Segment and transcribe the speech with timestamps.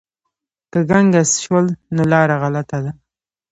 [0.71, 1.65] که ګنګس شول
[1.95, 2.91] نو لاره غلطه ده.